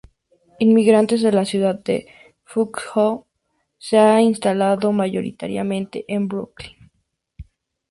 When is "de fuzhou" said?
1.83-3.27